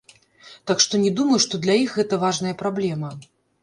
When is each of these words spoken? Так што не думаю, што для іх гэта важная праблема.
Так 0.71 0.81
што 0.85 1.01
не 1.03 1.13
думаю, 1.21 1.39
што 1.47 1.63
для 1.69 1.79
іх 1.85 1.97
гэта 2.01 2.23
важная 2.27 2.59
праблема. 2.67 3.19